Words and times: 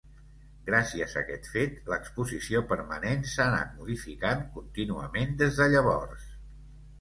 Gràcies 0.67 1.11
a 1.13 1.17
aquest 1.19 1.49
fet 1.57 1.91
l'exposició 1.93 2.61
permanent 2.71 3.27
s'ha 3.33 3.45
anat 3.51 3.77
modificant 3.83 4.43
contínuament 4.57 5.37
des 5.43 5.61
de 5.61 5.69
llavors. 5.77 6.27